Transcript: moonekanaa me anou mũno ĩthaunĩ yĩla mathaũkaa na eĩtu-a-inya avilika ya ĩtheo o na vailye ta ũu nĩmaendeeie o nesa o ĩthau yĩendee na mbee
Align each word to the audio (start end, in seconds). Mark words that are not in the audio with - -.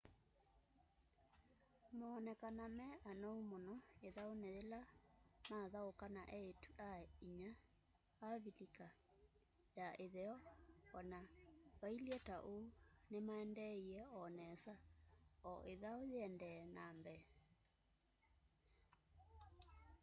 moonekanaa 1.99 2.71
me 2.79 2.87
anou 3.11 3.37
mũno 3.51 3.73
ĩthaunĩ 4.07 4.49
yĩla 4.57 4.79
mathaũkaa 5.49 6.13
na 6.17 6.23
eĩtu-a-inya 6.39 7.51
avilika 8.29 8.87
ya 9.77 9.87
ĩtheo 10.05 10.35
o 10.97 10.99
na 11.11 11.19
vailye 11.79 12.17
ta 12.27 12.35
ũu 12.53 12.65
nĩmaendeeie 13.11 14.01
o 14.19 14.21
nesa 14.37 14.73
o 15.51 15.53
ĩthau 15.73 15.99
yĩendee 16.11 16.61
na 16.75 16.85
mbee 16.99 17.21